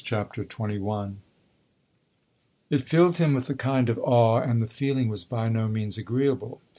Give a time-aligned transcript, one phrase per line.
[0.03, 1.17] CHAPTER XXI
[2.71, 5.95] It filled him with a kind of awe, and the feeling was by no means
[5.99, 6.59] agreeable.